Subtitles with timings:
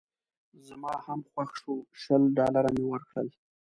[0.67, 3.27] زما هم خوښ شو شل ډالره مې ورکړل.